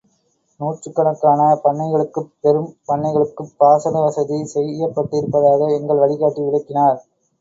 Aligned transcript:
நூற்றுக்கணக்கான 0.59 1.41
பண்ணைகளுக்குப் 1.65 2.31
பெரும் 2.39 2.71
பண்ணைகளுக்குப் 2.87 3.53
பாசன 3.57 4.01
வசதி 4.01 4.39
செய்யப்பட்டிருப்பதாக 4.55 5.69
எங்கள் 5.77 5.97
வழிகாட்டி 5.97 6.43
விளக்கினார். 6.43 6.99